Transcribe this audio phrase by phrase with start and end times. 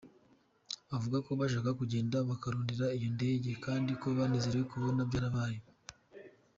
[0.95, 5.59] Avuga ko bashaka kugenda bakarondera iyo ndege kandi ko yanezerewe kubona vyarabaye.